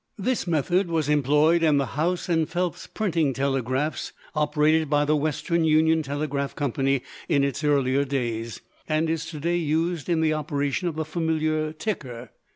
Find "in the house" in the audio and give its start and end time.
1.61-2.27